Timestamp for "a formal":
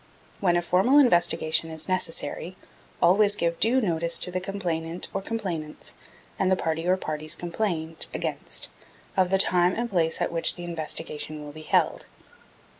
0.57-0.97